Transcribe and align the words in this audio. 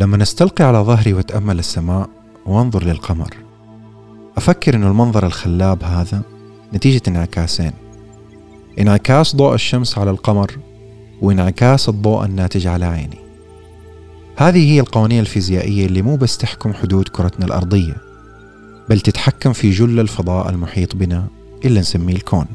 لما 0.00 0.16
نستلقي 0.16 0.64
على 0.64 0.78
ظهري 0.78 1.12
وأتأمل 1.12 1.58
السماء 1.58 2.08
وأنظر 2.46 2.84
للقمر 2.84 3.36
أفكر 4.36 4.74
ان 4.74 4.84
المنظر 4.84 5.26
الخلاب 5.26 5.84
هذا 5.84 6.22
نتيجة 6.74 7.02
انعكاسين. 7.08 7.72
انعكاس 8.78 9.36
ضوء 9.36 9.54
الشمس 9.54 9.98
على 9.98 10.10
القمر 10.10 10.58
وانعكاس 11.22 11.88
الضوء 11.88 12.24
الناتج 12.24 12.66
على 12.66 12.84
عيني. 12.84 13.18
هذه 14.36 14.72
هي 14.72 14.80
القوانين 14.80 15.20
الفيزيائية 15.20 15.86
اللي 15.86 16.02
مو 16.02 16.16
بس 16.16 16.38
تحكم 16.38 16.72
حدود 16.72 17.08
كرتنا 17.08 17.46
الأرضية 17.46 17.96
بل 18.88 19.00
تتحكم 19.00 19.52
في 19.52 19.70
جل 19.70 20.00
الفضاء 20.00 20.50
المحيط 20.50 20.96
بنا 20.96 21.26
اللي 21.64 21.80
نسميه 21.80 22.14
الكون. 22.14 22.46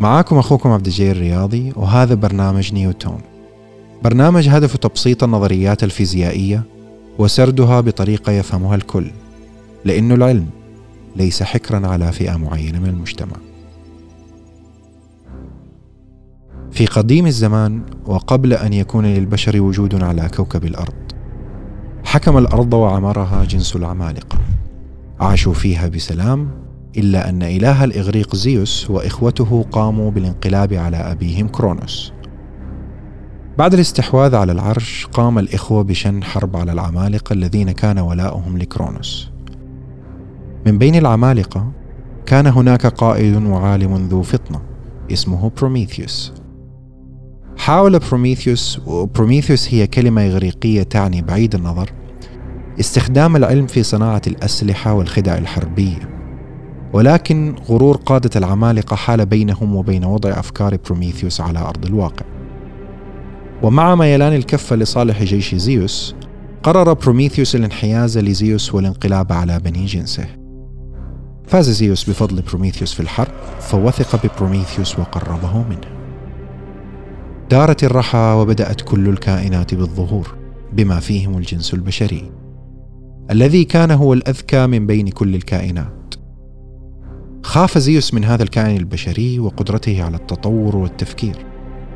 معاكم 0.00 0.38
أخوكم 0.38 0.70
عبد 0.70 0.86
الجليل 0.86 1.10
الرياضي 1.10 1.72
وهذا 1.76 2.14
برنامج 2.14 2.74
نيوتون. 2.74 3.35
برنامج 4.02 4.48
هدفه 4.48 4.78
تبسيط 4.78 5.24
النظريات 5.24 5.84
الفيزيائية 5.84 6.62
وسردها 7.18 7.80
بطريقة 7.80 8.32
يفهمها 8.32 8.74
الكل 8.74 9.10
لأنه 9.84 10.14
العلم 10.14 10.46
ليس 11.16 11.42
حكرا 11.42 11.86
على 11.86 12.12
فئة 12.12 12.36
معينة 12.36 12.78
من 12.78 12.88
المجتمع. 12.88 13.36
في 16.70 16.86
قديم 16.86 17.26
الزمان 17.26 17.82
وقبل 18.06 18.52
أن 18.52 18.72
يكون 18.72 19.06
للبشر 19.06 19.60
وجود 19.60 20.02
على 20.02 20.28
كوكب 20.36 20.64
الأرض 20.64 20.94
حكم 22.04 22.38
الأرض 22.38 22.74
وعمرها 22.74 23.44
جنس 23.44 23.76
العمالقة. 23.76 24.38
عاشوا 25.20 25.52
فيها 25.52 25.88
بسلام 25.88 26.50
إلا 26.96 27.28
أن 27.28 27.42
إله 27.42 27.84
الإغريق 27.84 28.36
زيوس 28.36 28.90
وإخوته 28.90 29.64
قاموا 29.72 30.10
بالانقلاب 30.10 30.72
على 30.72 30.96
أبيهم 30.96 31.48
كرونوس. 31.48 32.12
بعد 33.58 33.74
الاستحواذ 33.74 34.34
على 34.34 34.52
العرش 34.52 35.06
قام 35.12 35.38
الإخوة 35.38 35.82
بشن 35.82 36.24
حرب 36.24 36.56
على 36.56 36.72
العمالقة 36.72 37.32
الذين 37.32 37.70
كان 37.70 37.98
ولاؤهم 37.98 38.58
لكرونوس 38.58 39.30
من 40.66 40.78
بين 40.78 40.94
العمالقة 40.94 41.72
كان 42.26 42.46
هناك 42.46 42.86
قائد 42.86 43.36
وعالم 43.36 44.08
ذو 44.08 44.22
فطنة 44.22 44.62
اسمه 45.12 45.50
بروميثيوس 45.56 46.32
حاول 47.56 47.98
بروميثيوس 47.98 48.80
وبروميثيوس 48.86 49.74
هي 49.74 49.86
كلمة 49.86 50.26
إغريقية 50.26 50.82
تعني 50.82 51.22
بعيد 51.22 51.54
النظر 51.54 51.90
استخدام 52.80 53.36
العلم 53.36 53.66
في 53.66 53.82
صناعة 53.82 54.22
الأسلحة 54.26 54.92
والخدع 54.92 55.38
الحربية. 55.38 56.08
ولكن 56.92 57.54
غرور 57.68 57.96
قادة 57.96 58.30
العمالقة 58.36 58.96
حال 58.96 59.26
بينهم 59.26 59.76
وبين 59.76 60.04
وضع 60.04 60.30
أفكار 60.30 60.76
بروميثيوس 60.86 61.40
على 61.40 61.58
أرض 61.58 61.86
الواقع. 61.86 62.35
ومع 63.62 63.94
ميلان 63.94 64.32
الكفة 64.32 64.76
لصالح 64.76 65.22
جيش 65.22 65.54
زيوس 65.54 66.14
قرر 66.62 66.92
بروميثيوس 66.92 67.56
الانحياز 67.56 68.18
لزيوس 68.18 68.74
والانقلاب 68.74 69.32
على 69.32 69.58
بني 69.58 69.86
جنسه. 69.86 70.26
فاز 71.46 71.70
زيوس 71.70 72.10
بفضل 72.10 72.42
بروميثيوس 72.42 72.94
في 72.94 73.00
الحرب 73.00 73.32
فوثق 73.60 74.26
ببروميثيوس 74.26 74.98
وقربه 74.98 75.62
منه. 75.62 75.96
دارت 77.50 77.84
الرحى 77.84 78.36
وبدأت 78.38 78.80
كل 78.80 79.08
الكائنات 79.08 79.74
بالظهور 79.74 80.34
بما 80.72 81.00
فيهم 81.00 81.38
الجنس 81.38 81.74
البشري 81.74 82.32
الذي 83.30 83.64
كان 83.64 83.90
هو 83.90 84.12
الأذكى 84.12 84.66
من 84.66 84.86
بين 84.86 85.08
كل 85.08 85.34
الكائنات. 85.34 86.14
خاف 87.42 87.78
زيوس 87.78 88.14
من 88.14 88.24
هذا 88.24 88.42
الكائن 88.42 88.76
البشري 88.76 89.38
وقدرته 89.38 90.02
على 90.02 90.16
التطور 90.16 90.76
والتفكير. 90.76 91.36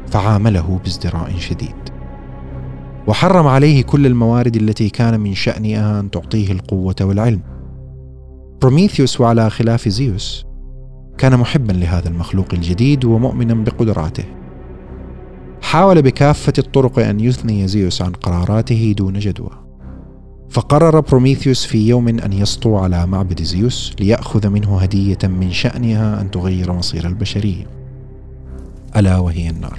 فعامله 0.07 0.81
بازدراء 0.85 1.37
شديد. 1.39 1.75
وحرم 3.07 3.47
عليه 3.47 3.83
كل 3.83 4.07
الموارد 4.07 4.57
التي 4.57 4.89
كان 4.89 5.21
من 5.21 5.35
شانها 5.35 6.01
أن 6.01 6.11
تعطيه 6.11 6.53
القوة 6.53 6.97
والعلم. 7.01 7.41
بروميثيوس 8.63 9.21
وعلى 9.21 9.51
خلاف 9.51 9.89
زيوس 9.89 10.45
كان 11.19 11.37
محبا 11.37 11.73
لهذا 11.73 12.09
المخلوق 12.09 12.47
الجديد 12.53 13.05
ومؤمنا 13.05 13.55
بقدراته. 13.55 14.25
حاول 15.63 16.03
بكافة 16.03 16.53
الطرق 16.59 16.99
أن 16.99 17.21
يثني 17.21 17.69
زيوس 17.69 18.03
عن 18.03 18.13
قراراته 18.13 18.95
دون 18.99 19.19
جدوى. 19.19 19.51
فقرر 20.51 21.01
بروميثيوس 21.01 21.65
في 21.65 21.89
يوم 21.89 22.09
أن 22.09 22.33
يسطو 22.33 22.77
على 22.77 23.07
معبد 23.07 23.43
زيوس 23.43 23.95
ليأخذ 24.01 24.49
منه 24.49 24.79
هدية 24.79 25.19
من 25.25 25.53
شأنها 25.53 26.21
أن 26.21 26.31
تغير 26.31 26.73
مصير 26.73 27.07
البشرية. 27.07 27.80
ألا 28.97 29.19
وهي 29.19 29.51
النار. 29.51 29.79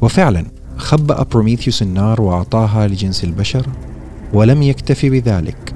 وفعلا 0.00 0.44
خبأ 0.76 1.22
بروميثيوس 1.22 1.82
النار 1.82 2.22
وأعطاها 2.22 2.88
لجنس 2.88 3.24
البشر 3.24 3.66
ولم 4.32 4.62
يكتف 4.62 5.06
بذلك 5.06 5.74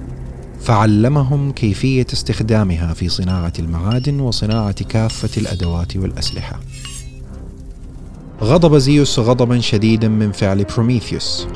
فعلمهم 0.60 1.52
كيفية 1.52 2.06
استخدامها 2.12 2.94
في 2.94 3.08
صناعة 3.08 3.52
المعادن 3.58 4.20
وصناعة 4.20 4.84
كافة 4.84 5.40
الأدوات 5.40 5.96
والأسلحة. 5.96 6.60
غضب 8.42 8.78
زيوس 8.78 9.18
غضبا 9.18 9.60
شديدا 9.60 10.08
من 10.08 10.32
فعل 10.32 10.64
بروميثيوس 10.64 11.46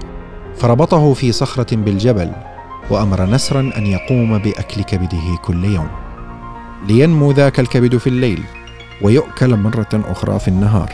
فربطه 0.56 1.14
في 1.14 1.32
صخرة 1.32 1.76
بالجبل 1.76 2.32
وأمر 2.90 3.30
نسرا 3.30 3.72
أن 3.76 3.86
يقوم 3.86 4.38
بأكل 4.38 4.82
كبده 4.82 5.38
كل 5.44 5.64
يوم 5.64 5.88
لينمو 6.88 7.32
ذاك 7.32 7.60
الكبد 7.60 7.96
في 7.96 8.06
الليل. 8.06 8.42
ويؤكل 9.02 9.56
مرة 9.56 9.88
أخرى 9.92 10.38
في 10.38 10.48
النهار. 10.48 10.92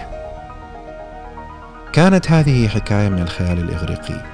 كانت 1.93 2.31
هذه 2.31 2.69
حكاية 2.69 3.09
من 3.09 3.22
الخيال 3.22 3.59
الإغريقي. 3.59 4.25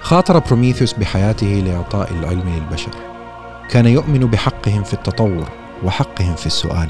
خاطر 0.00 0.38
بروميثيوس 0.38 0.92
بحياته 0.92 1.46
لإعطاء 1.46 2.12
العلم 2.12 2.54
للبشر. 2.54 2.90
كان 3.70 3.86
يؤمن 3.86 4.20
بحقهم 4.20 4.82
في 4.82 4.94
التطور 4.94 5.48
وحقهم 5.84 6.34
في 6.34 6.46
السؤال. 6.46 6.88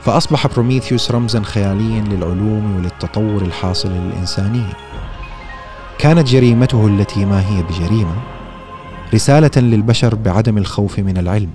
فأصبح 0.00 0.46
بروميثيوس 0.46 1.10
رمزا 1.10 1.42
خياليا 1.42 2.00
للعلوم 2.00 2.76
وللتطور 2.76 3.42
الحاصل 3.42 3.90
للإنسانية. 3.90 4.72
كانت 5.98 6.28
جريمته 6.28 6.86
التي 6.86 7.24
ما 7.24 7.40
هي 7.48 7.62
بجريمة 7.62 8.16
رسالة 9.14 9.50
للبشر 9.56 10.14
بعدم 10.14 10.58
الخوف 10.58 10.98
من 10.98 11.18
العلم. 11.18 11.50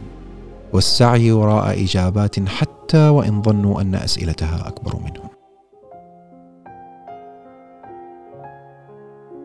والسعي 0.74 1.31
وراء 1.31 1.84
إجابات 1.84 2.50
حتى 2.50 3.09
وإن 3.09 3.41
ظنوا 3.41 3.81
أن 3.81 3.96
أسئلتها 3.96 4.68
أكبر 4.68 4.96
منهم 4.96 5.30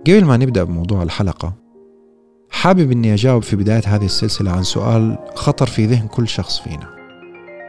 قبل 0.06 0.24
ما 0.24 0.36
نبدأ 0.36 0.64
بموضوع 0.64 1.02
الحلقة 1.02 1.52
حابب 2.50 2.92
أني 2.92 3.14
أجاوب 3.14 3.42
في 3.42 3.56
بداية 3.56 3.82
هذه 3.86 4.04
السلسلة 4.04 4.50
عن 4.50 4.62
سؤال 4.62 5.18
خطر 5.34 5.66
في 5.66 5.86
ذهن 5.86 6.08
كل 6.08 6.28
شخص 6.28 6.60
فينا 6.60 6.86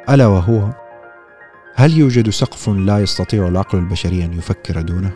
ألا 0.10 0.28
وهو 0.28 0.70
هل 1.76 1.98
يوجد 1.98 2.30
سقف 2.30 2.70
لا 2.70 3.00
يستطيع 3.00 3.48
العقل 3.48 3.78
البشري 3.78 4.26
أن 4.26 4.34
يفكر 4.34 4.82
دونه؟ 4.82 5.12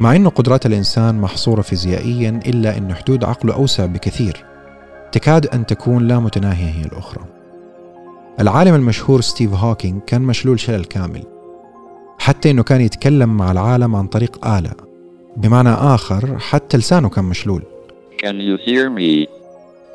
مع 0.00 0.16
أن 0.16 0.28
قدرات 0.28 0.66
الإنسان 0.66 1.20
محصورة 1.20 1.62
فيزيائيا 1.62 2.40
إلا 2.46 2.78
أن 2.78 2.94
حدود 2.94 3.24
عقله 3.24 3.54
أوسع 3.54 3.86
بكثير 3.86 4.44
تكاد 5.12 5.46
أن 5.46 5.66
تكون 5.66 6.08
لا 6.08 6.18
متناهية 6.18 6.70
هي 6.70 6.84
الأخرى 6.84 7.24
العالم 8.40 8.74
المشهور 8.74 9.20
ستيف 9.20 9.54
هوكينج 9.54 10.02
كان 10.06 10.22
مشلول 10.22 10.60
شلل 10.60 10.84
كامل 10.84 11.22
حتى 12.18 12.50
أنه 12.50 12.62
كان 12.62 12.80
يتكلم 12.80 13.36
مع 13.36 13.52
العالم 13.52 13.96
عن 13.96 14.06
طريق 14.06 14.46
آلة 14.46 14.72
بمعنى 15.36 15.68
آخر 15.68 16.38
حتى 16.38 16.76
لسانه 16.76 17.08
كان 17.08 17.24
مشلول 17.24 17.62
Can 18.22 18.36
you 18.40 18.56
hear 18.66 18.90
me? 18.90 19.26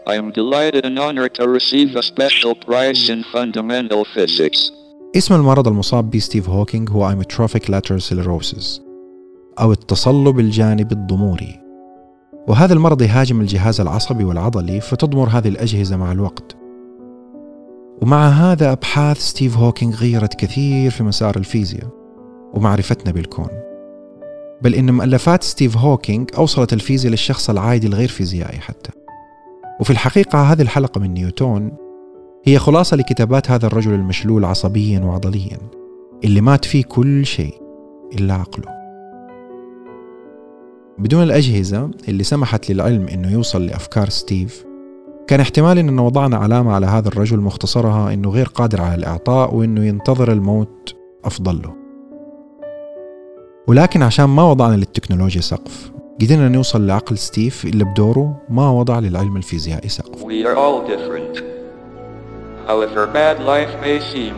I 0.07 0.15
am 0.15 0.31
delighted 0.31 0.83
and 0.85 0.97
honored 0.99 1.33
to 1.39 1.47
receive 1.47 1.95
a 1.95 2.03
special 2.03 2.53
prize 2.55 3.09
in 3.09 3.23
fundamental 3.33 4.05
physics. 4.15 4.71
اسم 5.15 5.35
المرض 5.35 5.67
المصاب 5.67 6.11
به 6.11 6.19
ستيف 6.19 6.49
هوكينج 6.49 6.89
هو 6.89 7.09
amyotrophic 7.09 7.69
lateral 7.69 8.01
sclerosis 8.01 8.81
أو 9.59 9.71
التصلب 9.71 10.39
الجانبي 10.39 10.95
الضموري 10.95 11.60
وهذا 12.47 12.73
المرض 12.73 13.01
يهاجم 13.01 13.41
الجهاز 13.41 13.81
العصبي 13.81 14.23
والعضلي 14.23 14.81
فتضمر 14.81 15.29
هذه 15.29 15.47
الأجهزة 15.47 15.97
مع 15.97 16.11
الوقت. 16.11 16.57
ومع 18.01 18.27
هذا 18.27 18.71
أبحاث 18.71 19.17
ستيف 19.17 19.57
هوكينج 19.57 19.95
غيرت 19.95 20.33
كثير 20.33 20.91
في 20.91 21.03
مسار 21.03 21.35
الفيزياء 21.37 21.87
ومعرفتنا 22.53 23.11
بالكون. 23.11 23.47
بل 24.61 24.75
إن 24.75 24.93
مؤلفات 24.93 25.43
ستيف 25.43 25.77
هوكينج 25.77 26.29
أوصلت 26.37 26.73
الفيزياء 26.73 27.11
للشخص 27.11 27.49
العادي 27.49 27.87
الغير 27.87 28.09
فيزيائي 28.09 28.59
حتى. 28.59 28.91
وفي 29.79 29.89
الحقيقة 29.89 30.41
هذه 30.41 30.61
الحلقة 30.61 30.99
من 30.99 31.13
نيوتون 31.13 31.71
هي 32.45 32.59
خلاصة 32.59 32.97
لكتابات 32.97 33.51
هذا 33.51 33.67
الرجل 33.67 33.93
المشلول 33.93 34.45
عصبيا 34.45 34.99
وعضليا 34.99 35.57
اللي 36.23 36.41
مات 36.41 36.65
فيه 36.65 36.83
كل 36.83 37.25
شيء 37.25 37.53
إلا 38.15 38.33
عقله. 38.33 38.80
بدون 41.01 41.23
الأجهزة 41.23 41.89
اللي 42.07 42.23
سمحت 42.23 42.71
للعلم 42.71 43.07
إنه 43.07 43.31
يوصل 43.31 43.65
لأفكار 43.65 44.09
ستيف 44.09 44.65
كان 45.27 45.39
احتمال 45.39 45.77
إنه 45.77 46.05
وضعنا 46.05 46.37
علامة 46.37 46.73
على 46.73 46.85
هذا 46.85 47.07
الرجل 47.07 47.39
مختصرها 47.39 48.13
إنه 48.13 48.29
غير 48.29 48.45
قادر 48.45 48.81
على 48.81 48.95
الإعطاء 48.95 49.55
وإنه 49.55 49.85
ينتظر 49.85 50.31
الموت 50.31 50.95
أفضل 51.25 51.61
له 51.61 51.75
ولكن 53.67 54.03
عشان 54.03 54.25
ما 54.25 54.43
وضعنا 54.43 54.75
للتكنولوجيا 54.75 55.41
سقف 55.41 55.91
قدرنا 56.21 56.49
نوصل 56.49 56.87
لعقل 56.87 57.17
ستيف 57.17 57.65
اللي 57.65 57.83
بدوره 57.83 58.41
ما 58.49 58.69
وضع 58.69 58.99
للعلم 58.99 59.37
الفيزيائي 59.37 59.89
سقف 59.89 60.23
We 60.23 60.45
are 60.45 60.55
all 60.55 60.87
different. 60.87 61.43
However 62.67 63.07
bad 63.07 63.39
life 63.39 63.73
may 63.81 63.99
seem, 64.13 64.35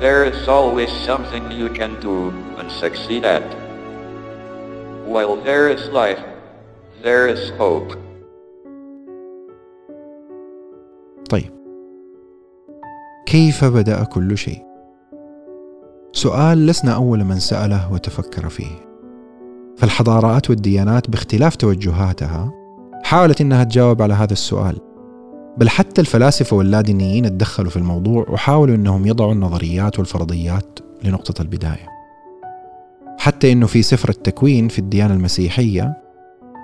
there 0.00 0.24
is 0.24 0.48
always 0.48 0.90
something 1.06 1.42
you 1.50 1.68
can 1.80 1.92
do 2.00 2.32
and 2.58 2.70
succeed 2.70 3.24
at. 3.24 3.63
While 5.06 5.36
there 5.36 5.68
is 5.68 5.82
life, 5.92 6.22
there 7.02 7.28
is 7.28 7.50
hope. 7.58 7.96
طيب 11.30 11.50
كيف 13.26 13.64
بدأ 13.64 14.04
كل 14.04 14.38
شيء؟ 14.38 14.62
سؤال 16.12 16.66
لسنا 16.66 16.94
أول 16.94 17.24
من 17.24 17.38
سأله 17.38 17.92
وتفكر 17.92 18.48
فيه 18.48 18.84
فالحضارات 19.76 20.50
والديانات 20.50 21.10
باختلاف 21.10 21.56
توجهاتها 21.56 22.52
حاولت 23.04 23.40
إنها 23.40 23.64
تجاوب 23.64 24.02
على 24.02 24.14
هذا 24.14 24.32
السؤال 24.32 24.76
بل 25.56 25.68
حتى 25.68 26.00
الفلاسفة 26.00 26.56
واللادينيين 26.56 27.26
اتدخلوا 27.26 27.70
في 27.70 27.76
الموضوع 27.76 28.26
وحاولوا 28.28 28.74
إنهم 28.74 29.06
يضعوا 29.06 29.32
النظريات 29.32 29.98
والفرضيات 29.98 30.78
لنقطة 31.04 31.42
البداية 31.42 31.93
حتى 33.24 33.52
إنه 33.52 33.66
في 33.66 33.82
سفر 33.82 34.08
التكوين 34.08 34.68
في 34.68 34.78
الديانة 34.78 35.14
المسيحية 35.14 35.96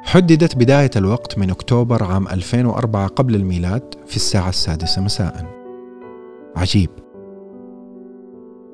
حددت 0.04 0.56
بداية 0.56 0.90
الوقت 0.96 1.38
من 1.38 1.50
أكتوبر 1.50 2.04
عام 2.04 2.28
2004 2.28 3.06
قبل 3.06 3.34
الميلاد 3.34 3.94
في 4.06 4.16
الساعة 4.16 4.48
السادسة 4.48 5.02
مساء. 5.02 5.46
عجيب. 6.56 6.90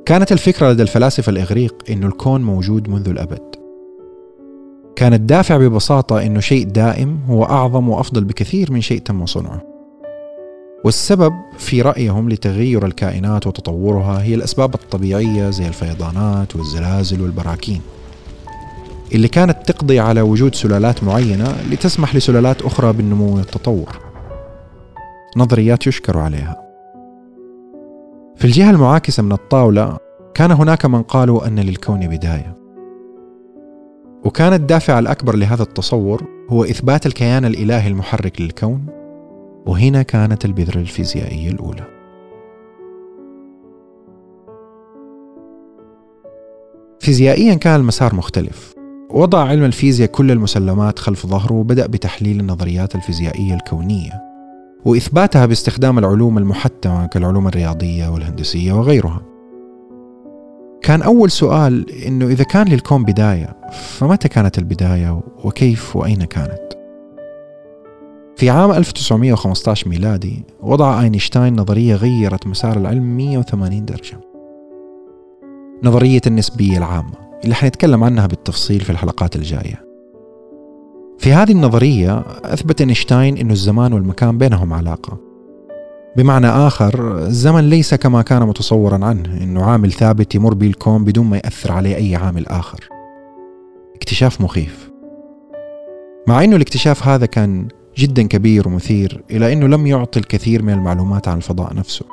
كانت 0.06 0.33
الفكرة 0.33 0.73
لدى 0.73 0.83
الفلاسفة 0.83 1.31
الإغريق 1.31 1.75
إنه 1.91 2.06
الكون 2.06 2.43
موجود 2.43 2.88
منذ 2.88 3.09
الأبد. 3.09 3.55
كان 4.97 5.12
الدافع 5.12 5.56
ببساطة 5.56 6.23
أنه 6.23 6.41
شيء 6.41 6.67
دائم 6.67 7.19
هو 7.29 7.44
أعظم 7.44 7.89
وأفضل 7.89 8.25
بكثير 8.25 8.73
من 8.73 8.81
شيء 8.81 9.00
تم 9.00 9.27
صنعه. 9.27 9.75
والسبب 10.87 11.35
في 11.59 11.83
رأيهم 11.83 12.29
لتغير 12.29 12.87
الكائنات 12.87 13.47
وتطورها 13.47 14.23
هي 14.23 14.35
الأسباب 14.35 14.75
الطبيعية 14.75 15.50
زي 15.50 15.69
الفيضانات 15.69 16.56
والزلازل 16.56 17.21
والبراكين 17.21 17.81
اللي 19.15 19.29
كانت 19.29 19.73
تقضي 19.73 20.00
على 20.00 20.21
وجود 20.21 20.55
سلالات 20.55 21.05
معينة 21.05 21.56
لتسمح 21.71 22.17
لسلالات 22.17 22.62
أخرى 22.62 22.93
بالنمو 22.93 23.37
والتطور. 23.37 23.99
نظريات 25.37 25.87
يشكر 25.87 26.19
عليها. 26.19 26.56
في 28.37 28.44
الجهة 28.44 28.71
المعاكسة 28.71 29.23
من 29.23 29.32
الطاولة 29.32 29.97
كان 30.35 30.50
هناك 30.50 30.87
من 30.87 31.03
قالوا 31.03 31.47
أن 31.47 31.59
للكون 31.61 32.09
بداية. 32.09 32.56
وكان 34.25 34.53
الدافع 34.53 34.99
الأكبر 34.99 35.37
لهذا 35.37 35.62
التصور 35.62 36.23
هو 36.50 36.65
إثبات 36.65 37.06
الكيان 37.06 37.44
الإلهي 37.44 37.89
المحرك 37.89 38.41
للكون 38.41 38.95
وهنا 39.67 40.03
كانت 40.03 40.45
البذرة 40.45 40.79
الفيزيائية 40.79 41.51
الأولى. 41.51 41.85
فيزيائيا 47.01 47.55
كان 47.55 47.81
المسار 47.81 48.15
مختلف. 48.15 48.75
وضع 49.11 49.45
علم 49.45 49.65
الفيزياء 49.65 50.09
كل 50.09 50.31
المسلمات 50.31 50.99
خلف 50.99 51.27
ظهره 51.27 51.53
وبدأ 51.53 51.87
بتحليل 51.87 52.41
النظريات 52.41 52.95
الفيزيائية 52.95 53.55
الكونية 53.55 54.23
وإثباتها 54.85 55.47
باستخدام 55.47 55.99
العلوم 55.99 56.39
المحتمة 56.39 57.07
كالعلوم 57.07 57.49
الرياضية 57.49 58.09
والهندسية 58.09 58.73
وغيرها. 58.73 59.23
كان 60.83 61.03
أول 61.03 61.31
سؤال 61.31 61.91
إنه 62.07 62.27
إذا 62.27 62.45
كان 62.45 62.69
للكون 62.69 63.05
بداية 63.05 63.57
فمتى 63.73 64.29
كانت 64.29 64.59
البداية؟ 64.59 65.21
وكيف؟ 65.45 65.97
وأين 65.97 66.25
كانت؟ 66.25 66.86
في 68.37 68.50
عام 68.50 68.73
1915 68.73 69.88
ميلادي 69.88 70.43
وضع 70.62 71.00
أينشتاين 71.03 71.56
نظرية 71.56 71.94
غيرت 71.94 72.47
مسار 72.47 72.77
العلم 72.77 73.17
180 73.17 73.85
درجة. 73.85 74.21
نظرية 75.83 76.21
النسبية 76.27 76.79
العامة 76.79 77.12
اللي 77.44 77.55
حنتكلم 77.55 78.05
عنها 78.05 78.27
بالتفصيل 78.27 78.81
في 78.81 78.91
الحلقات 78.91 79.37
الجاية. 79.37 79.85
في 81.19 81.33
هذه 81.33 81.53
النظرية 81.53 82.25
أثبت 82.44 82.81
أينشتاين 82.81 83.38
أن 83.38 83.50
الزمان 83.50 83.93
والمكان 83.93 84.39
بينهم 84.39 84.73
علاقة. 84.73 85.19
بمعنى 86.17 86.47
آخر 86.47 87.19
الزمن 87.19 87.71
ليس 87.71 87.94
كما 87.94 88.23
كان 88.23 88.43
متصورا 88.43 89.05
عنه 89.05 89.43
أنه 89.43 89.65
عامل 89.65 89.93
ثابت 89.93 90.35
يمر 90.35 90.55
به 90.55 90.67
الكون 90.67 91.05
بدون 91.05 91.27
ما 91.27 91.37
يأثر 91.37 91.73
عليه 91.73 91.97
أي 91.97 92.17
عامل 92.17 92.47
آخر. 92.47 92.89
اكتشاف 93.94 94.41
مخيف. 94.41 94.91
مع 96.29 96.44
أنه 96.44 96.56
الاكتشاف 96.56 97.09
هذا 97.09 97.27
كان 97.27 97.69
جدا 97.98 98.22
كبير 98.22 98.69
ومثير 98.69 99.22
إلى 99.31 99.52
أنه 99.52 99.66
لم 99.66 99.87
يعطي 99.87 100.20
الكثير 100.20 100.62
من 100.62 100.72
المعلومات 100.72 101.28
عن 101.28 101.37
الفضاء 101.37 101.75
نفسه. 101.75 102.04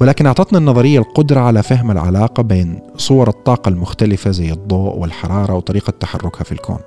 ولكن 0.00 0.26
أعطتنا 0.26 0.58
النظرية 0.58 0.98
القدرة 0.98 1.40
على 1.40 1.62
فهم 1.62 1.90
العلاقة 1.90 2.42
بين 2.42 2.80
صور 2.96 3.28
الطاقة 3.28 3.68
المختلفة 3.68 4.30
زي 4.30 4.52
الضوء 4.52 4.96
والحرارة 4.96 5.54
وطريقة 5.54 5.90
تحركها 5.90 6.44
في 6.44 6.52
الكون. 6.52 6.78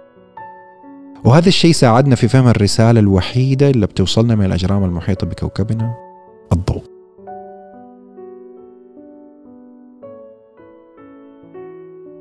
وهذا 1.23 1.47
الشيء 1.47 1.71
ساعدنا 1.71 2.15
في 2.15 2.27
فهم 2.27 2.47
الرسالة 2.47 2.99
الوحيدة 2.99 3.69
اللي 3.69 3.87
بتوصلنا 3.87 4.35
من 4.35 4.45
الأجرام 4.45 4.83
المحيطة 4.83 5.27
بكوكبنا 5.27 5.93
الضوء. 6.51 6.83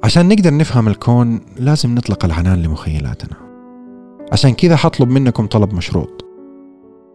عشان 0.05 0.29
نقدر 0.29 0.57
نفهم 0.57 0.89
الكون 0.89 1.41
لازم 1.57 1.95
نطلق 1.95 2.25
العنان 2.25 2.63
لمخيلاتنا. 2.63 3.46
عشان 4.33 4.55
كذا 4.55 4.77
حطلب 4.77 5.09
منكم 5.09 5.47
طلب 5.47 5.75
مشروط. 5.75 6.25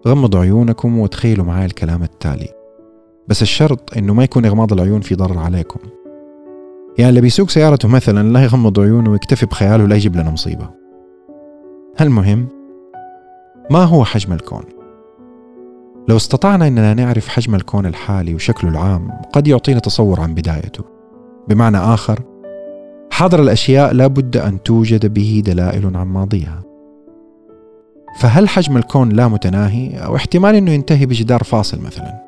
غمضوا 0.08 0.40
عيونكم 0.40 1.00
وتخيلوا 1.00 1.46
معاي 1.46 1.66
الكلام 1.66 2.04
التالي. 2.04 2.48
بس 3.28 3.42
الشرط 3.42 3.98
إنه 3.98 4.14
ما 4.14 4.24
يكون 4.24 4.46
إغماض 4.46 4.74
العيون 4.74 5.02
في 5.02 5.16
ضرر 5.16 5.38
عليكم. 5.38 5.80
يعني 6.98 7.10
اللي 7.10 7.22
بيسوق 7.22 7.50
سيارته 7.50 7.88
مثلا 7.88 8.34
لا 8.34 8.44
يغمض 8.44 8.80
عيونه 8.80 9.12
ويكتفي 9.12 9.46
بخياله 9.46 9.88
لا 9.88 9.96
يجيب 9.96 10.16
لنا 10.16 10.32
مصيبة. 10.32 10.70
المهم 12.02 12.48
ما 13.72 13.84
هو 13.84 14.06
حجم 14.06 14.34
الكون؟ 14.34 14.64
لو 16.08 16.16
استطعنا 16.16 16.68
إننا 16.68 16.94
نعرف 16.94 17.28
حجم 17.28 17.56
الكون 17.56 17.86
الحالي 17.86 18.36
وشكله 18.36 18.72
العام 18.72 19.12
قد 19.34 19.48
يعطينا 19.48 19.80
تصور 19.80 20.20
عن 20.20 20.34
بدايته. 20.34 20.84
بمعنى 21.48 21.78
آخر 21.78 22.20
حاضر 23.12 23.42
الأشياء 23.42 23.94
لا 23.94 24.08
بد 24.08 24.38
أن 24.38 24.64
توجد 24.64 25.14
به 25.14 25.44
دلائل 25.46 25.98
عن 25.98 26.08
ماضيها. 26.08 26.71
فهل 28.16 28.50
حجم 28.50 28.78
الكون 28.78 29.10
لا 29.10 29.28
متناهي 29.28 29.98
أو 29.98 30.16
احتمال 30.16 30.56
إنه 30.56 30.72
ينتهي 30.72 31.06
بجدار 31.06 31.44
فاصل 31.44 31.82
مثلا؟ 31.82 32.22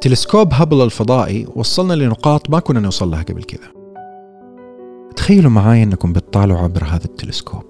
تلسكوب 0.00 0.52
هابل 0.52 0.82
الفضائي 0.82 1.46
وصلنا 1.56 1.94
لنقاط 1.94 2.50
ما 2.50 2.58
كنا 2.58 2.80
نوصل 2.80 3.10
لها 3.10 3.22
قبل 3.22 3.42
كذا. 3.42 3.68
تخيلوا 5.16 5.50
معاي 5.50 5.82
إنكم 5.82 6.12
بتطالعوا 6.12 6.60
عبر 6.60 6.84
هذا 6.84 7.04
التلسكوب. 7.04 7.64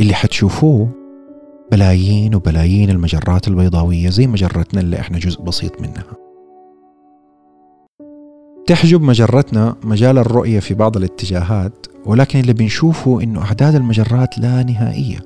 اللي 0.00 0.14
حتشوفوه 0.14 0.88
بلايين 1.72 2.34
وبلايين 2.34 2.90
المجرات 2.90 3.48
البيضاوية 3.48 4.10
زي 4.10 4.26
مجرتنا 4.26 4.80
اللي 4.80 5.00
إحنا 5.00 5.18
جزء 5.18 5.42
بسيط 5.42 5.80
منها. 5.80 6.04
تحجب 8.66 9.02
مجرتنا 9.02 9.76
مجال 9.84 10.18
الرؤية 10.18 10.60
في 10.60 10.74
بعض 10.74 10.96
الاتجاهات 10.96 11.86
ولكن 12.06 12.40
اللي 12.40 12.52
بنشوفه 12.52 13.22
إنه 13.22 13.42
أعداد 13.42 13.74
المجرات 13.74 14.38
لا 14.38 14.62
نهائية. 14.62 15.18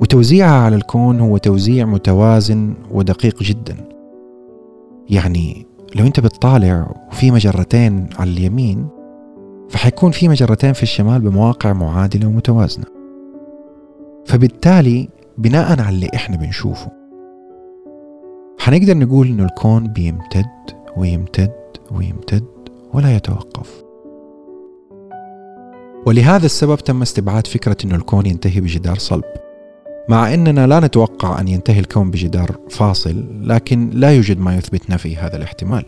وتوزيعها 0.00 0.64
على 0.64 0.76
الكون 0.76 1.20
هو 1.20 1.36
توزيع 1.36 1.86
متوازن 1.86 2.74
ودقيق 2.90 3.42
جدا. 3.42 3.76
يعني 5.10 5.66
لو 5.96 6.06
أنت 6.06 6.20
بتطالع 6.20 6.94
وفي 7.08 7.30
مجرتين 7.30 8.06
على 8.18 8.30
اليمين 8.30 8.86
فحيكون 9.68 10.10
في 10.10 10.28
مجرتين 10.28 10.72
في 10.72 10.82
الشمال 10.82 11.20
بمواقع 11.20 11.72
معادلة 11.72 12.26
ومتوازنة. 12.28 12.84
فبالتالي 14.26 15.08
بناء 15.38 15.80
على 15.80 15.94
اللي 15.94 16.10
إحنا 16.14 16.36
بنشوفه 16.36 16.92
حنقدر 18.58 18.96
نقول 18.96 19.26
إنه 19.26 19.44
الكون 19.44 19.86
بيمتد 19.86 20.44
ويمتد 20.96 21.52
ويمتد 21.90 22.44
ولا 22.92 23.16
يتوقف. 23.16 23.83
ولهذا 26.06 26.46
السبب 26.46 26.76
تم 26.76 27.02
استبعاد 27.02 27.46
فكرة 27.46 27.76
إنه 27.84 27.94
الكون 27.94 28.26
ينتهي 28.26 28.60
بجدار 28.60 28.98
صلب. 28.98 29.24
مع 30.08 30.34
إننا 30.34 30.66
لا 30.66 30.80
نتوقع 30.80 31.40
أن 31.40 31.48
ينتهي 31.48 31.80
الكون 31.80 32.10
بجدار 32.10 32.50
فاصل 32.70 33.24
لكن 33.48 33.90
لا 33.90 34.10
يوجد 34.10 34.40
ما 34.40 34.56
يثبت 34.56 34.90
نفي 34.90 35.16
هذا 35.16 35.36
الاحتمال. 35.36 35.84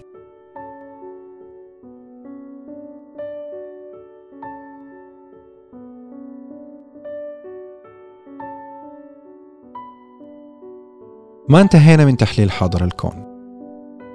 ما 11.49 11.61
انتهينا 11.61 12.05
من 12.05 12.17
تحليل 12.17 12.51
حاضر 12.51 12.85
الكون. 12.85 13.27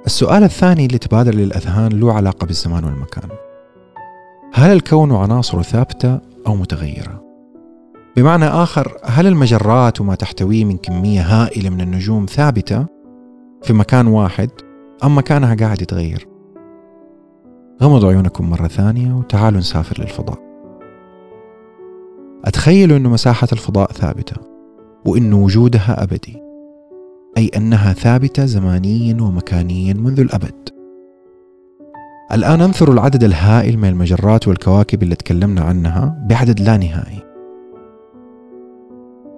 السؤال 0.06 0.44
الثاني 0.44 0.86
اللي 0.86 0.98
تبادر 0.98 1.36
للأذهان 1.36 1.92
له 1.92 2.14
علاقة 2.14 2.48
بالزمان 2.48 2.84
والمكان. 2.84 3.51
هل 4.54 4.72
الكون 4.72 5.12
وعناصره 5.12 5.62
ثابتة 5.62 6.20
أو 6.48 6.56
متغيرة؟ 6.56 7.24
بمعنى 8.16 8.46
آخر 8.46 8.98
هل 9.04 9.28
المجرات 9.28 10.02
وما 10.02 10.16
تحتويه 10.16 10.66
من 10.66 10.78
كمية 10.78 11.22
هائلة 11.22 11.70
من 11.70 11.82
النجوم 11.82 12.26
ثابتة 12.26 12.86
في 13.64 13.74
مكان 13.74 14.08
واحد 14.08 14.50
أم 15.04 15.18
مكانها 15.18 15.56
قاعد 15.56 15.82
يتغير؟ 15.82 16.28
غمضوا 17.84 18.10
عيونكم 18.10 18.50
مرة 18.50 18.68
ثانية 18.68 19.14
وتعالوا 19.14 19.60
نسافر 19.60 20.02
للفضاء 20.02 20.40
أتخيلوا 22.46 22.98
أن 22.98 23.04
مساحة 23.04 23.48
الفضاء 23.52 23.92
ثابتة 23.92 24.36
وأن 25.06 25.34
وجودها 25.34 26.04
أبدي 26.04 26.42
أي 27.38 27.52
أنها 27.58 27.94
ثابتة 27.94 28.46
زمانيا 28.46 29.22
ومكانيا 29.22 29.94
منذ 29.94 30.20
الأبد 30.20 30.70
الآن 32.34 32.62
انثروا 32.62 32.94
العدد 32.94 33.24
الهائل 33.24 33.78
من 33.78 33.90
المجرات 33.90 34.48
والكواكب 34.48 35.04
اللي 35.04 35.16
تكلمنا 35.16 35.62
عنها 35.62 36.26
بعدد 36.30 36.60
لا 36.60 36.78
نهائي. 36.78 37.20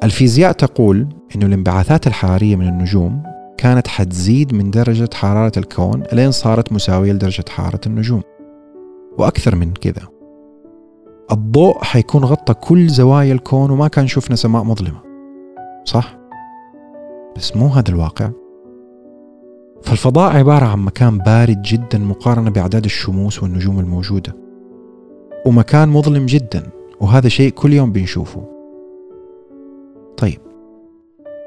الفيزياء 0.04 0.52
تقول 0.52 1.08
أن 1.36 1.44
الانبعاثات 1.44 2.08
الحرارية 2.08 2.56
من 2.56 2.68
النجوم 2.68 3.24
كانت 3.58 3.88
حتزيد 3.88 4.54
من 4.54 4.72
درجة 4.72 5.10
حرارة 5.14 5.52
الكون 5.58 6.04
لين 6.14 6.32
صارت 6.32 6.72
مساوية 6.72 7.12
لدرجة 7.12 7.46
حرارة 7.50 7.82
النجوم. 7.88 8.22
وأكثر 9.18 9.56
من 9.56 9.74
كذا. 9.74 10.08
الضوء 11.32 11.84
حيكون 11.84 12.24
غطى 12.24 12.54
كل 12.54 12.88
زوايا 12.88 13.34
الكون 13.34 13.72
وما 13.72 13.88
كان 13.88 14.08
شفنا 14.08 14.36
سماء 14.36 14.64
مظلمة. 14.64 15.00
صح؟ 15.86 16.18
بس 17.36 17.56
مو 17.56 17.68
هذا 17.68 17.90
الواقع. 17.90 18.30
فالفضاء 19.84 20.38
عبارة 20.38 20.66
عن 20.66 20.80
مكان 20.80 21.18
بارد 21.18 21.62
جدا 21.62 21.98
مقارنة 21.98 22.50
بأعداد 22.50 22.86
الشموس 22.86 23.44
والنجوم 23.44 23.80
الموجودة. 23.80 24.36
ومكان 25.46 25.90
مظلم 25.90 26.26
جدا 26.26 26.64
وهذا 27.02 27.30
شيء 27.30 27.50
كل 27.52 27.74
يوم 27.74 27.92
بنشوفه. 27.92 28.44
طيب. 30.18 30.40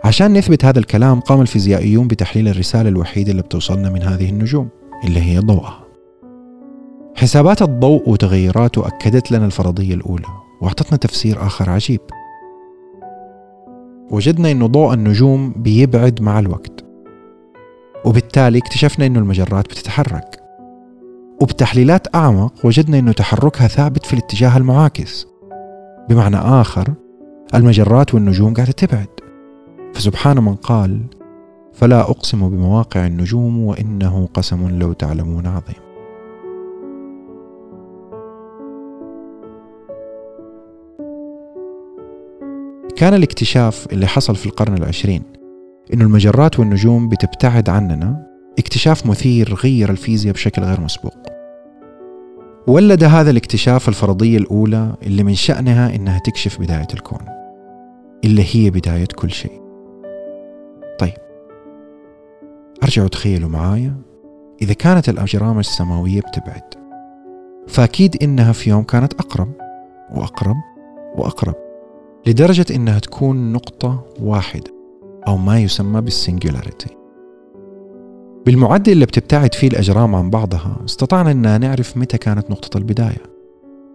عشان 0.04 0.32
نثبت 0.32 0.64
هذا 0.64 0.78
الكلام 0.78 1.20
قام 1.20 1.40
الفيزيائيون 1.40 2.08
بتحليل 2.08 2.48
الرسالة 2.48 2.88
الوحيدة 2.88 3.30
اللي 3.30 3.42
بتوصلنا 3.42 3.90
من 3.90 4.02
هذه 4.02 4.30
النجوم 4.30 4.68
اللي 5.04 5.20
هي 5.20 5.38
ضوءها. 5.38 5.84
حسابات 7.14 7.62
الضوء 7.62 8.08
وتغيراته 8.10 8.86
أكدت 8.86 9.32
لنا 9.32 9.46
الفرضية 9.46 9.94
الأولى 9.94 10.28
وأعطتنا 10.60 10.98
تفسير 10.98 11.46
آخر 11.46 11.70
عجيب. 11.70 12.00
وجدنا 14.10 14.50
أن 14.50 14.66
ضوء 14.66 14.94
النجوم 14.94 15.52
بيبعد 15.56 16.22
مع 16.22 16.38
الوقت. 16.38 16.85
وبالتالي 18.06 18.58
اكتشفنا 18.58 19.06
أن 19.06 19.16
المجرات 19.16 19.64
بتتحرك. 19.68 20.42
وبتحليلات 21.40 22.14
أعمق 22.14 22.52
وجدنا 22.64 22.98
أن 22.98 23.14
تحركها 23.14 23.68
ثابت 23.68 24.06
في 24.06 24.12
الاتجاه 24.12 24.56
المعاكس. 24.56 25.26
بمعنى 26.08 26.36
آخر 26.36 26.94
المجرات 27.54 28.14
والنجوم 28.14 28.54
قاعدة 28.54 28.72
تبعد. 28.72 29.08
فسبحان 29.94 30.44
من 30.44 30.54
قال 30.54 31.00
فلا 31.72 32.00
أقسم 32.00 32.48
بمواقع 32.48 33.06
النجوم 33.06 33.64
وإنه 33.64 34.28
قسم 34.34 34.78
لو 34.78 34.92
تعلمون 34.92 35.46
عظيم. 35.46 35.86
كان 42.96 43.14
الاكتشاف 43.14 43.86
اللي 43.92 44.06
حصل 44.06 44.36
في 44.36 44.46
القرن 44.46 44.74
العشرين 44.74 45.35
إنه 45.94 46.04
المجرات 46.04 46.58
والنجوم 46.58 47.08
بتبتعد 47.08 47.68
عننا. 47.68 48.26
اكتشاف 48.58 49.06
مثير 49.06 49.54
غير 49.54 49.90
الفيزياء 49.90 50.34
بشكل 50.34 50.62
غير 50.62 50.80
مسبوق. 50.80 51.16
ولد 52.66 53.04
هذا 53.04 53.30
الاكتشاف 53.30 53.88
الفرضية 53.88 54.38
الأولى 54.38 54.94
اللي 55.02 55.22
من 55.22 55.34
شأنها 55.34 55.94
إنها 55.94 56.18
تكشف 56.18 56.60
بداية 56.60 56.88
الكون. 56.94 57.18
اللي 58.24 58.44
هي 58.52 58.70
بداية 58.70 59.08
كل 59.16 59.30
شيء. 59.30 59.60
طيب. 60.98 61.12
أرجعوا 62.82 63.08
تخيلوا 63.08 63.48
معايا. 63.48 63.94
إذا 64.62 64.72
كانت 64.72 65.08
الأجرام 65.08 65.58
السماوية 65.58 66.20
بتبعد 66.20 66.74
فأكيد 67.68 68.22
إنها 68.22 68.52
في 68.52 68.70
يوم 68.70 68.82
كانت 68.82 69.12
أقرب 69.12 69.52
وأقرب 70.14 70.56
وأقرب 71.16 71.54
لدرجة 72.26 72.66
إنها 72.74 72.98
تكون 72.98 73.52
نقطة 73.52 74.04
واحدة. 74.20 74.75
أو 75.26 75.36
ما 75.36 75.60
يسمى 75.60 76.00
بالسنجولاريتي 76.00 76.96
بالمعدل 78.46 78.92
اللي 78.92 79.06
بتبتعد 79.06 79.54
فيه 79.54 79.68
الأجرام 79.68 80.14
عن 80.14 80.30
بعضها 80.30 80.76
استطعنا 80.84 81.30
أن 81.30 81.60
نعرف 81.60 81.96
متى 81.96 82.18
كانت 82.18 82.50
نقطة 82.50 82.78
البداية. 82.78 83.22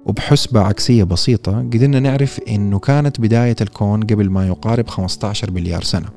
وبحسبة 0.05 0.61
عكسية 0.61 1.03
بسيطة 1.03 1.59
قدرنا 1.59 1.99
نعرف 1.99 2.39
أنه 2.47 2.79
كانت 2.79 3.21
بداية 3.21 3.55
الكون 3.61 4.03
قبل 4.03 4.29
ما 4.29 4.47
يقارب 4.47 4.87
15 4.87 5.51
مليار 5.51 5.83
سنة. 5.83 6.07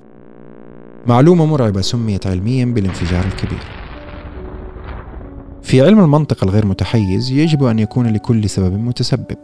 معلومة 1.06 1.46
مرعبة 1.46 1.80
سميت 1.80 2.26
علميا 2.26 2.64
بالانفجار 2.64 3.24
الكبير. 3.24 3.62
في 5.62 5.82
علم 5.82 6.00
المنطق 6.00 6.44
الغير 6.44 6.66
متحيز 6.66 7.30
يجب 7.30 7.64
أن 7.64 7.78
يكون 7.78 8.06
لكل 8.06 8.48
سبب 8.48 8.78
متسبب. 8.78 9.38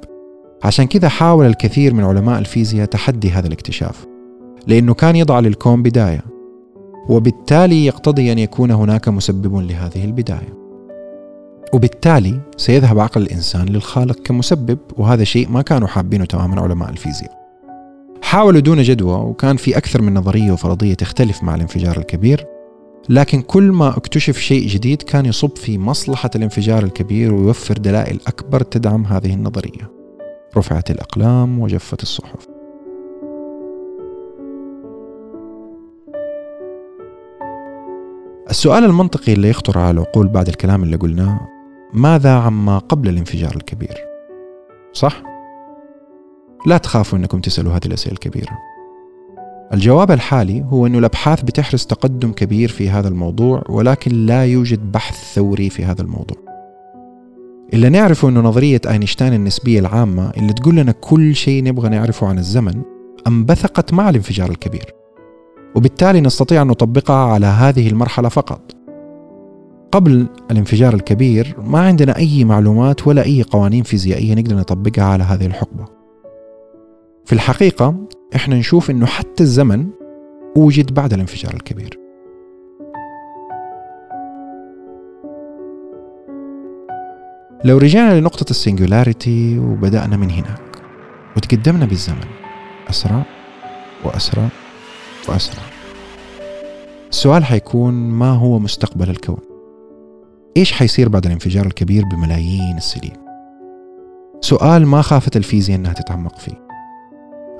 عشان 0.65 0.87
كذا 0.87 1.09
حاول 1.09 1.47
الكثير 1.47 1.95
من 1.95 2.05
علماء 2.05 2.39
الفيزياء 2.39 2.87
تحدي 2.87 3.31
هذا 3.31 3.47
الاكتشاف. 3.47 4.10
لأنه 4.67 4.95
كان 4.95 5.17
يضع 5.17 5.41
للكون 5.41 5.83
بداية 5.83 6.25
وبالتالي 7.09 7.87
يقتضي 7.87 8.33
أن 8.33 8.39
يكون 8.39 8.71
هناك 8.71 9.09
مسبب 9.09 9.57
لهذه 9.57 10.05
البداية. 10.05 10.61
وبالتالي 11.73 12.41
سيذهب 12.57 12.99
عقل 12.99 13.23
الإنسان 13.23 13.67
للخالق 13.67 14.19
كمسبب 14.23 14.79
وهذا 14.97 15.25
شيء 15.25 15.49
ما 15.49 15.63
كانوا 15.63 15.89
حابينه 15.89 16.25
تماما 16.25 16.61
علماء 16.61 16.91
الفيزياء. 16.91 17.41
حاولوا 18.23 18.61
دون 18.61 18.83
جدوى 18.83 19.15
وكان 19.15 19.57
في 19.57 19.77
أكثر 19.77 20.03
من 20.03 20.15
نظرية 20.15 20.53
وفرضية 20.53 20.95
تختلف 20.95 21.43
مع 21.43 21.55
الانفجار 21.55 21.99
الكبير 21.99 22.47
لكن 23.09 23.43
كل 23.43 23.63
ما 23.63 23.89
اكتشف 23.97 24.39
شيء 24.39 24.67
جديد 24.67 25.03
كان 25.03 25.27
يصب 25.27 25.57
في 25.57 25.79
مصلحة 25.79 26.31
الانفجار 26.37 26.85
الكبير 26.85 27.35
ويوفر 27.35 27.75
دلائل 27.75 28.21
أكبر 28.27 28.63
تدعم 28.63 29.07
هذه 29.07 29.35
النظرية. 29.35 29.91
رفعت 30.57 30.91
الأقلام 30.91 31.59
وجفت 31.59 32.03
الصحف. 32.03 32.60
السؤال 38.51 38.85
المنطقي 38.85 39.33
اللي 39.33 39.51
يخطر 39.51 39.79
على 39.79 39.91
العقول 39.91 40.29
بعد 40.29 40.49
الكلام 40.49 40.83
اللي 40.83 40.97
قلناه 40.97 41.49
ماذا 41.93 42.35
عما 42.35 42.79
قبل 42.79 43.09
الانفجار 43.09 43.57
الكبير؟ 43.57 43.95
صح؟ 44.93 45.23
لا 46.67 46.79
تخافوا 46.79 47.19
إنكم 47.19 47.41
تسألوا 47.41 47.73
هذه 47.73 47.87
الأسئلة 47.87 48.13
الكبيرة. 48.13 48.59
الجواب 49.73 50.11
الحالي 50.11 50.65
هو 50.71 50.87
أن 50.87 50.95
الأبحاث 50.95 51.43
بتحرز 51.43 51.87
تقدم 51.87 52.33
كبير 52.33 52.69
في 52.69 52.91
هذا 52.91 53.09
الموضوع 53.09 53.63
ولكن 53.69 54.27
لا 54.27 54.45
يوجد 54.45 54.93
بحث 54.93 55.35
ثوري 55.35 55.71
في 55.71 55.85
هذا 55.85 56.03
الموضوع 56.03 56.37
اللي 57.73 57.89
نعرفه 57.89 58.29
أنه 58.29 58.41
نظرية 58.41 58.81
أينشتاين 58.89 59.35
النسبية 59.35 59.81
العامة 59.81 60.31
اللي 60.37 60.53
تقول 60.53 60.77
لنا 60.77 60.93
كل 60.93 61.35
شيء 61.35 61.65
نبغى 61.65 61.89
نعرفه 61.89 62.27
عن 62.27 62.39
الزمن 62.39 62.83
أنبثقت 63.27 63.93
مع 63.93 64.11
الانفجار 64.11 64.51
الكبير 64.51 65.00
وبالتالي 65.75 66.21
نستطيع 66.21 66.63
أن 66.63 66.67
نطبقها 66.67 67.33
على 67.33 67.47
هذه 67.47 67.89
المرحلة 67.89 68.29
فقط. 68.29 68.77
قبل 69.93 70.27
الانفجار 70.51 70.95
الكبير 70.95 71.57
ما 71.59 71.81
عندنا 71.81 72.17
أي 72.17 72.45
معلومات 72.45 73.07
ولا 73.07 73.25
أي 73.25 73.43
قوانين 73.43 73.83
فيزيائية 73.83 74.35
نقدر 74.35 74.57
نطبقها 74.57 75.05
على 75.05 75.25
هذه 75.25 75.47
الحقبة. 75.47 75.85
في 77.25 77.33
الحقيقة 77.33 77.95
إحنا 78.37 78.57
نشوف 78.57 78.91
إنه 78.91 79.07
حتى 79.07 79.43
الزمن 79.43 79.87
وجد 80.57 80.95
بعد 80.95 81.13
الانفجار 81.13 81.55
الكبير. 81.55 81.99
لو 87.65 87.79
رجعنا 87.79 88.21
لنقطة 88.21 88.51
السنجولاريتي 88.51 89.59
وبدأنا 89.59 90.17
من 90.17 90.31
هناك 90.31 90.83
وتقدمنا 91.37 91.87
بالزمن 91.87 92.25
أسرع 92.91 93.23
وأسرع 94.05 94.49
وأسرع. 95.29 95.63
السؤال 97.11 97.45
حيكون 97.45 97.95
ما 97.95 98.31
هو 98.31 98.59
مستقبل 98.59 99.11
الكون؟ 99.11 99.39
إيش 100.57 100.73
حيصير 100.73 101.09
بعد 101.09 101.27
الانفجار 101.27 101.67
الكبير 101.67 102.05
بملايين 102.05 102.77
السنين؟ 102.77 103.17
سؤال 104.41 104.87
ما 104.87 105.03
خافت 105.03 105.37
الفيزياء 105.37 105.79
أنها 105.79 105.93
تتعمق 105.93 106.39
فيه. 106.39 106.67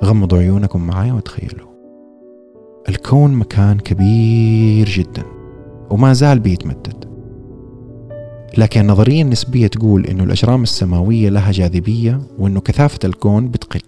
غمضوا 0.03 0.37
عيونكم 0.39 0.87
معايا 0.87 1.13
وتخيلوا. 1.13 1.71
الكون 2.89 3.33
مكان 3.33 3.79
كبير 3.79 4.89
جدا 4.89 5.23
وما 5.89 6.13
زال 6.13 6.39
بيتمدد. 6.39 7.11
لكن 8.57 8.81
النظرية 8.81 9.21
النسبية 9.21 9.67
تقول 9.67 10.05
إنه 10.05 10.23
الأجرام 10.23 10.63
السماوية 10.63 11.29
لها 11.29 11.51
جاذبية 11.51 12.21
وإنه 12.39 12.61
كثافة 12.61 12.99
الكون 13.03 13.47
بتقل. 13.47 13.81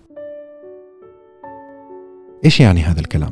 إيش 2.46 2.60
يعني 2.60 2.82
هذا 2.82 3.00
الكلام؟ 3.00 3.32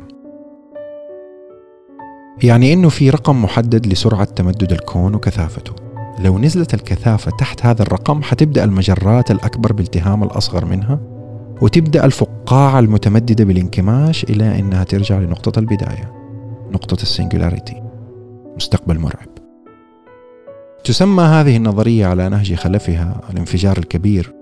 يعني 2.42 2.72
إنه 2.72 2.88
في 2.88 3.10
رقم 3.10 3.42
محدد 3.42 3.86
لسرعة 3.86 4.24
تمدد 4.24 4.72
الكون 4.72 5.14
وكثافته. 5.14 5.72
لو 6.18 6.38
نزلت 6.38 6.74
الكثافة 6.74 7.30
تحت 7.30 7.66
هذا 7.66 7.82
الرقم 7.82 8.22
حتبدأ 8.22 8.64
المجرات 8.64 9.30
الأكبر 9.30 9.72
بالتهام 9.72 10.22
الأصغر 10.22 10.64
منها 10.64 11.00
وتبدأ 11.60 12.04
الفقاعة 12.04 12.78
المتمددة 12.78 13.44
بالانكماش 13.44 14.24
إلى 14.24 14.58
أنها 14.58 14.84
ترجع 14.84 15.18
لنقطة 15.18 15.58
البداية 15.58 16.12
نقطة 16.72 17.02
السنجولاريتي 17.02 17.82
مستقبل 18.56 18.98
مرعب. 18.98 19.28
تسمى 20.84 21.22
هذه 21.22 21.56
النظرية 21.56 22.06
على 22.06 22.28
نهج 22.28 22.54
خلفها 22.54 23.20
الانفجار 23.30 23.78
الكبير 23.78 24.34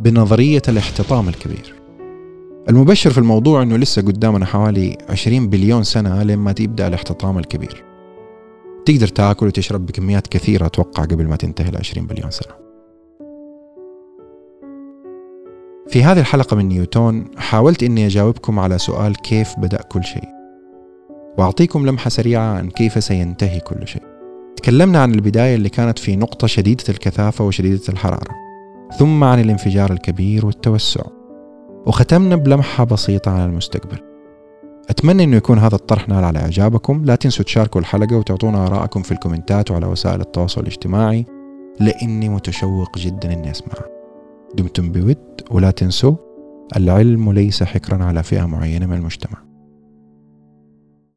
بنظرية 0.00 0.62
الاحتطام 0.68 1.28
الكبير. 1.28 1.75
المبشر 2.68 3.10
في 3.10 3.18
الموضوع 3.18 3.62
أنه 3.62 3.76
لسه 3.76 4.02
قدامنا 4.02 4.46
حوالي 4.46 4.98
20 5.08 5.48
بليون 5.48 5.82
سنة 5.82 6.22
لما 6.22 6.52
تبدأ 6.52 6.86
الاحتطام 6.86 7.38
الكبير. 7.38 7.84
تقدر 8.86 9.06
تاكل 9.06 9.46
وتشرب 9.46 9.86
بكميات 9.86 10.26
كثيرة 10.26 10.66
أتوقع 10.66 11.04
قبل 11.04 11.28
ما 11.28 11.36
تنتهي 11.36 11.68
ال 11.68 11.76
20 11.76 12.06
بليون 12.06 12.30
سنة. 12.30 12.54
في 15.88 16.04
هذه 16.04 16.20
الحلقة 16.20 16.56
من 16.56 16.68
نيوتون 16.68 17.24
حاولت 17.36 17.82
أني 17.82 18.06
أجاوبكم 18.06 18.58
على 18.58 18.78
سؤال 18.78 19.16
كيف 19.16 19.54
بدأ 19.58 19.82
كل 19.82 20.04
شيء. 20.04 20.28
وأعطيكم 21.38 21.86
لمحة 21.86 22.10
سريعة 22.10 22.58
عن 22.58 22.70
كيف 22.70 23.04
سينتهي 23.04 23.60
كل 23.60 23.88
شيء. 23.88 24.02
تكلمنا 24.56 25.02
عن 25.02 25.14
البداية 25.14 25.54
اللي 25.54 25.68
كانت 25.68 25.98
في 25.98 26.16
نقطة 26.16 26.46
شديدة 26.46 26.84
الكثافة 26.88 27.44
وشديدة 27.44 27.82
الحرارة 27.88 28.34
ثم 28.98 29.24
عن 29.24 29.40
الانفجار 29.40 29.92
الكبير 29.92 30.46
والتوسع. 30.46 31.15
وختمنا 31.86 32.36
بلمحة 32.36 32.84
بسيطة 32.84 33.30
عن 33.30 33.48
المستقبل. 33.48 33.98
أتمنى 34.90 35.24
أنه 35.24 35.36
يكون 35.36 35.58
هذا 35.58 35.74
الطرح 35.74 36.08
نال 36.08 36.24
على 36.24 36.38
إعجابكم. 36.38 37.04
لا 37.04 37.14
تنسوا 37.14 37.44
تشاركوا 37.44 37.80
الحلقة 37.80 38.16
وتعطونا 38.16 38.66
آراءكم 38.66 39.02
في 39.02 39.12
الكومنتات 39.12 39.70
وعلى 39.70 39.86
وسائل 39.86 40.20
التواصل 40.20 40.60
الاجتماعي 40.60 41.26
لأني 41.80 42.28
متشوق 42.28 42.98
جدا 42.98 43.32
أني 43.32 43.50
أسمع. 43.50 43.74
دمتم 44.54 44.92
بود 44.92 45.18
ولا 45.50 45.70
تنسوا 45.70 46.16
العلم 46.76 47.32
ليس 47.32 47.62
حكرا 47.62 48.04
على 48.04 48.22
فئة 48.22 48.46
معينة 48.46 48.86
من 48.86 48.96
المجتمع. 48.96 49.38